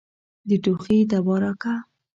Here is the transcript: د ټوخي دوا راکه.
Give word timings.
د 0.47 0.49
ټوخي 0.63 0.99
دوا 1.11 1.35
راکه. 1.43 1.75